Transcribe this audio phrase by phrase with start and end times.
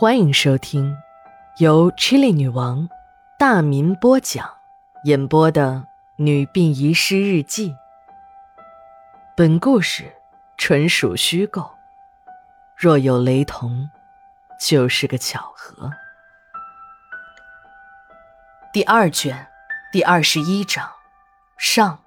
[0.00, 0.96] 欢迎收听
[1.58, 2.88] 由 Chili 女王
[3.38, 4.50] 大民播讲、
[5.04, 5.72] 演播的
[6.16, 7.72] 《女病遗失日记》。
[9.36, 10.10] 本故事
[10.56, 11.70] 纯属虚构，
[12.78, 13.90] 若有雷同，
[14.58, 15.90] 就是个巧合。
[18.72, 19.48] 第二卷
[19.92, 20.90] 第二十一章
[21.58, 22.02] 上。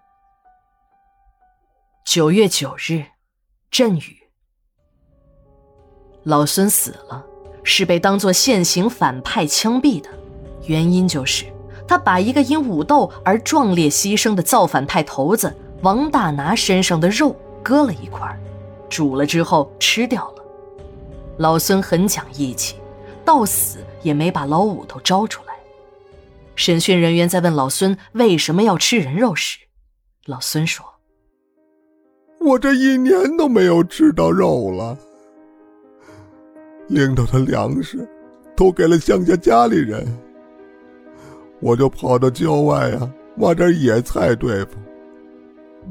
[2.03, 3.05] 九月九日，
[3.69, 4.17] 阵雨。
[6.23, 7.23] 老孙死了，
[7.63, 10.09] 是被当作现行反派枪毙的，
[10.65, 11.45] 原因就是
[11.87, 18.37] 他把一个因武斗而壮烈牺牲的造反派头子王大拿身上的肉割了一块，
[18.89, 20.43] 煮了之后吃掉了。
[21.37, 22.75] 老孙很讲义气，
[23.25, 25.53] 到死也没把老五头招出来。
[26.55, 29.57] 审讯人员在问老孙为什么要吃人肉时，
[30.25, 30.85] 老孙说
[32.39, 34.97] ：“我这一年都没有吃到肉了。”
[36.87, 38.07] 领头的粮食
[38.55, 40.05] 都给了乡下家里人，
[41.59, 44.71] 我就跑到郊外啊，挖点野菜对付。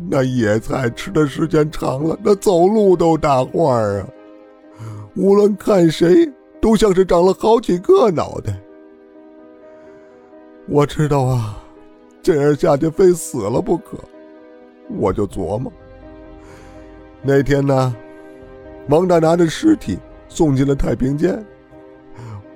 [0.08, 4.06] 那野菜吃的时间长了，那走路都打晃啊，
[5.16, 8.56] 无论看谁都像是长了好几个脑袋。
[10.69, 11.59] 我知道啊，
[12.22, 13.98] 这样下去非死了不可，
[14.88, 15.72] 我就琢磨。
[17.22, 17.94] 那天呢，
[18.88, 19.98] 王大拿着尸体。
[20.34, 21.44] 送进了太平间。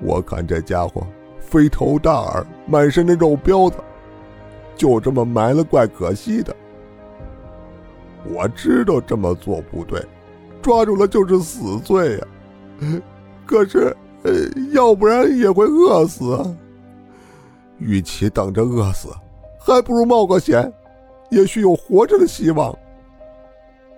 [0.00, 1.06] 我看这家伙
[1.38, 3.76] 飞头大耳，满身的肉膘子，
[4.76, 6.56] 就这么埋了，怪可惜的。
[8.24, 10.02] 我知道这么做不对，
[10.62, 12.26] 抓住了就是死罪呀。
[13.44, 14.32] 可是，呃，
[14.72, 16.56] 要不然也会饿死啊。
[17.78, 19.08] 与其等着饿死，
[19.58, 20.72] 还不如冒个险，
[21.30, 22.76] 也许有活着的希望。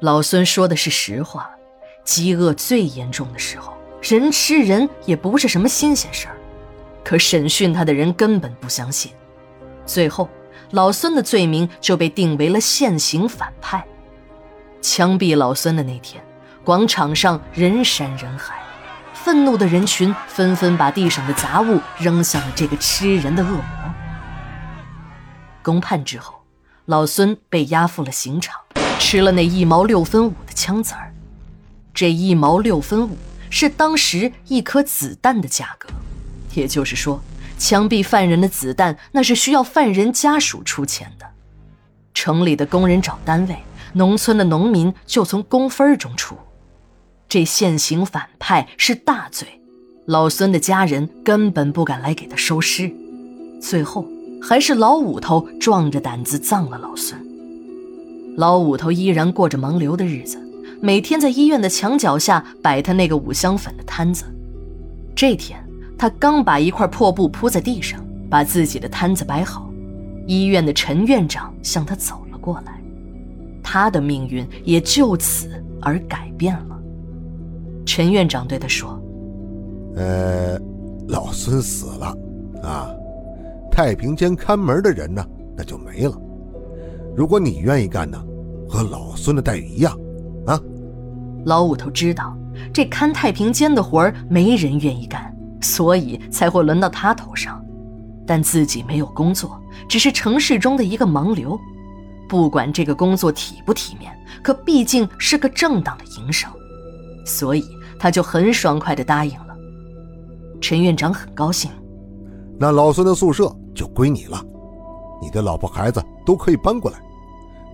[0.01, 1.49] 老孙说的是实话。
[2.09, 6.35] 饥饿最严重的时候，人吃人也不是什么新鲜事儿。
[7.05, 9.13] 可审讯他的人根本不相信，
[9.85, 10.27] 最后
[10.71, 13.85] 老孙的罪名就被定为了现行反派。
[14.81, 16.25] 枪毙老孙的那天，
[16.65, 18.59] 广场上人山人海，
[19.13, 23.63] 愤怒的人群纷纷把地上的杂物扔向了这个吃人的恶魔。
[25.63, 26.43] 公判之后，
[26.87, 28.59] 老孙被押赴了刑场，
[28.99, 31.08] 吃了那一毛六分五的枪子儿。
[31.99, 33.17] 这一毛六分五
[33.51, 35.89] 是当时一颗子弹的价格，
[36.55, 37.21] 也就是说，
[37.59, 41.27] 枪毙犯人的子弹那是需要犯人家属出钱的。
[42.15, 43.57] 城里的工人找单位，
[43.95, 46.37] 农村的农民就从工分中出。
[47.29, 49.61] 这现行反派是大罪，
[50.07, 52.89] 老孙的家人根本不敢来给他收尸，
[53.61, 54.07] 最后
[54.41, 57.21] 还是老五头壮着胆子葬了老孙。
[58.37, 60.45] 老五头依然过着盲流的日子。
[60.81, 64.25] 每天在医院的墙角下摆他那个五香粉的摊子。
[65.15, 65.59] 这天，
[65.99, 68.01] 他刚把一块破布铺在地上，
[68.31, 69.69] 把自己的摊子摆好，
[70.27, 72.81] 医院的陈院长向他走了过来，
[73.61, 75.51] 他的命运也就此
[75.83, 76.79] 而改变了。
[77.85, 79.03] 陈院长对他说
[79.97, 80.57] ：“呃，
[81.09, 82.19] 老孙死了，
[82.63, 82.89] 啊，
[83.73, 86.17] 太平间看门的人呢，那就没了。
[87.17, 88.25] 如果你愿意干呢，
[88.69, 89.99] 和老孙的待遇一样。”
[91.45, 92.37] 老五头知道
[92.73, 97.63] 这看太平间的活儿没人愿意干，所以才会轮到他头上。
[98.27, 101.59] 但自己没有工作，只是城市中的一个盲流。
[102.29, 104.13] 不管这个工作体不体面，
[104.43, 106.51] 可毕竟是个正当的营生，
[107.25, 107.65] 所以
[107.99, 109.57] 他就很爽快地答应了。
[110.61, 111.71] 陈院长很高兴，
[112.59, 114.45] 那老孙的宿舍就归你了，
[115.23, 117.01] 你的老婆孩子都可以搬过来。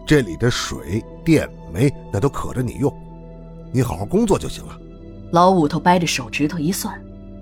[0.06, 2.94] 这里的水电煤那都可着你用，
[3.74, 4.78] 你好好工作就行了。
[5.32, 6.96] 老五头掰着手指头一算，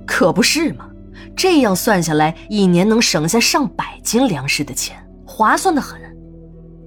[0.07, 0.89] 可不是嘛？
[1.37, 6.01] 这样算下来，一年能省下上百斤粮食的钱，划算的很。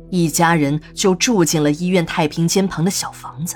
[0.09, 3.56] 一家人就住进了医院太平间旁的小房子。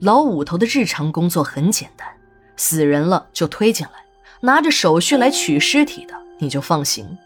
[0.00, 2.08] 老五头的日常工作很简单，
[2.56, 3.92] 死人了就推进来，
[4.40, 7.16] 拿着手续来取尸体的你就放行，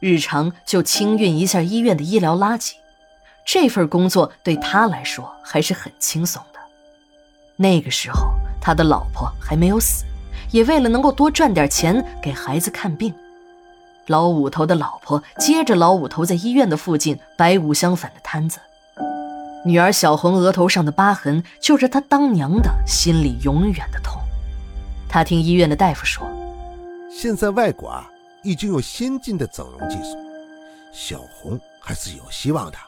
[0.00, 2.72] 日常就清运一下医院的医疗垃圾。
[3.44, 6.42] 这份工作对他来说还是很轻松。
[7.56, 10.04] 那个时候，他的老婆还没有死，
[10.50, 13.14] 也为了能够多赚点钱给孩子看病，
[14.06, 18.58] 老五头的老婆接着老五头在医院的附近摆五香粉的摊子。
[19.64, 24.20] 女儿小红额头上的疤痕，就是她当娘的心里永远的痛。
[25.08, 26.26] 他听医院的大夫说，
[27.10, 28.10] 现在外国啊
[28.42, 30.16] 已经有先进的整容技术，
[30.90, 32.78] 小红还是有希望的。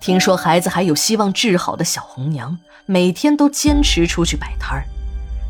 [0.00, 4.84] 听说孩子还有希望治好的小红娘，每天都坚持出去摆摊儿。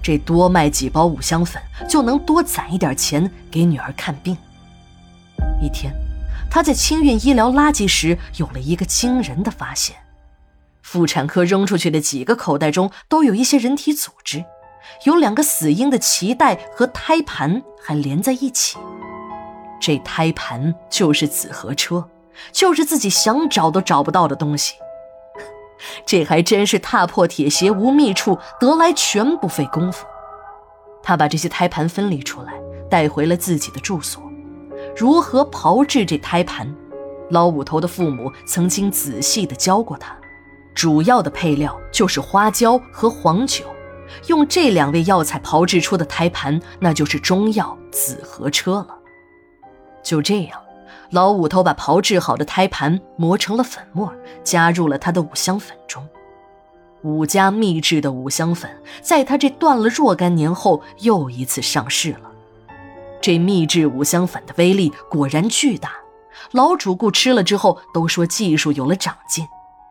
[0.02, 4.36] 这多卖几包五香粉就能多攒一点钱给女儿看病。
[5.60, 5.92] 一天，
[6.50, 9.96] 他在清运医疗垃圾时有了一个惊人的发现：
[10.82, 14.44] 妇产科扔出去的几个口袋中都有一些人体组织，
[15.04, 18.78] 有两个死婴的脐带和胎盘还连在一起。
[19.78, 22.08] 这胎盘就是紫河车，
[22.52, 24.74] 就是自己想找都找不到的东西。
[26.04, 30.06] 这还真是踏破铁鞋无觅处，得来全不费工夫。
[31.02, 32.52] 他把这些胎盘分离出来，
[32.90, 34.22] 带回了自己的住所。
[34.96, 36.74] 如何炮制这胎盘，
[37.30, 40.16] 老五头的父母曾经仔细的教过他。
[40.74, 43.64] 主要的配料就是花椒和黄酒，
[44.26, 48.98] 用这两味药材炮制出的胎盘，那就是中药紫河车了。
[50.02, 50.60] 就这样。
[51.10, 54.12] 老五头把炮制好的胎盘磨成了粉末，
[54.44, 56.06] 加入了他的五香粉中。
[57.02, 58.70] 五家秘制的五香粉，
[59.00, 62.30] 在他这断了若干年后又一次上市了。
[63.20, 65.92] 这秘制五香粉的威力果然巨大，
[66.52, 69.46] 老主顾吃了之后都说技术有了长进，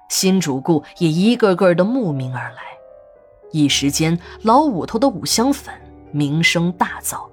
[0.09, 2.57] 新主顾也一个个的慕名而来。
[3.51, 5.73] 一时间，老五头的五香粉
[6.11, 7.27] 名声大噪，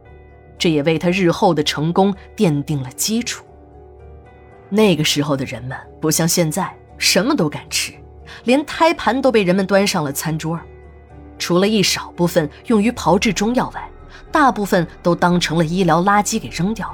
[0.57, 3.45] 这也为他日后的成功奠定了基础。
[4.75, 6.69] 那个时候的人们不像现在
[6.99, 7.93] 什么都敢吃，
[8.43, 10.59] 连胎盘都被人们端上了餐桌。
[11.39, 13.89] 除了一少部分用于炮制中药外，
[14.33, 16.93] 大部分都当成了医疗垃圾给扔掉。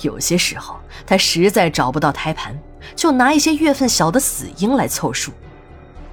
[0.00, 0.76] 有些时候
[1.06, 2.58] 他实在找不到胎盘，
[2.94, 5.32] 就拿一些月份小的死婴来凑数。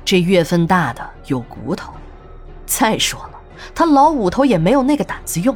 [0.03, 1.93] 这月份大的有骨头。
[2.65, 3.39] 再说了，
[3.73, 5.55] 他老五头也没有那个胆子用。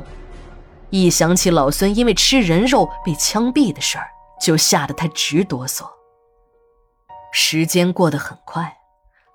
[0.89, 4.07] 一想起老孙因为吃人肉被枪毙的事儿。
[4.39, 5.87] 就吓得他直哆嗦。
[7.31, 8.77] 时间过得很快，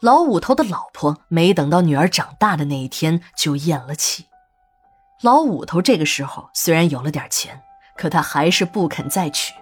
[0.00, 4.26] 老五头的老婆没等到女儿长大的那一天就咽了气。
[5.20, 7.62] 老五头这个时候虽然有了点钱，
[7.96, 9.54] 可他还是不肯再娶，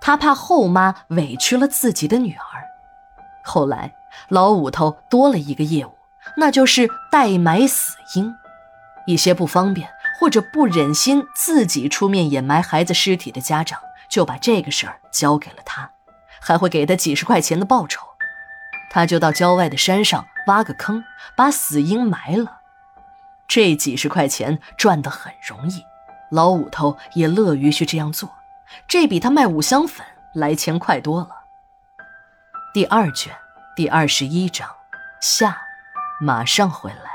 [0.00, 2.64] 他怕后妈委屈了自己的女儿。
[3.44, 3.94] 后来，
[4.28, 5.92] 老五头多了一个业务，
[6.36, 8.34] 那就是代买死婴。
[9.06, 9.88] 一些不方便
[10.18, 13.78] 或者不忍心自己出面掩埋孩子尸体的家长。
[14.14, 15.90] 就把这个事儿交给了他，
[16.40, 18.00] 还会给他几十块钱的报酬。
[18.88, 21.02] 他就到郊外的山上挖个坑，
[21.34, 22.60] 把死婴埋了。
[23.48, 25.84] 这几十块钱赚得很容易，
[26.30, 28.30] 老五头也乐于去这样做。
[28.86, 31.30] 这比他卖五香粉来钱快多了。
[32.72, 33.34] 第二卷
[33.74, 34.70] 第二十一章
[35.20, 35.60] 下，
[36.20, 37.13] 马上回来。